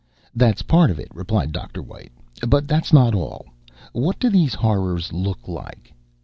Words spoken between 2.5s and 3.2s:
that's not